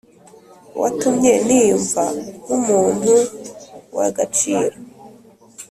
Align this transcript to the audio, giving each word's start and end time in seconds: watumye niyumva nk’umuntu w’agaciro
watumye 0.81 1.33
niyumva 1.45 2.03
nk’umuntu 2.45 3.13
w’agaciro 3.95 4.75